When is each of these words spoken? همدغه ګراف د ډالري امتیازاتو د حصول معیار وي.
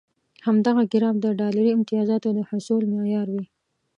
همدغه 0.45 0.83
ګراف 0.91 1.15
د 1.21 1.25
ډالري 1.39 1.71
امتیازاتو 1.73 2.29
د 2.37 2.39
حصول 2.49 2.83
معیار 2.93 3.27
وي. 3.35 3.45